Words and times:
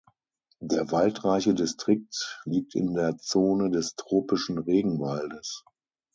Der 0.63 0.91
waldreiche 0.91 1.53
Distrikt 1.53 2.41
liegt 2.45 2.73
in 2.73 2.95
der 2.95 3.17
Zone 3.19 3.69
des 3.69 3.93
tropischen 3.93 4.57
Regenwaldes. 4.57 5.63